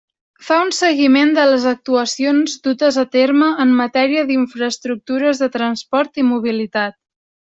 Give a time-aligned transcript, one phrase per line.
[0.45, 6.27] Fa un seguiment de les actuacions dutes a terme en matèria d'infraestructures de transport i
[6.33, 6.99] mobilitat.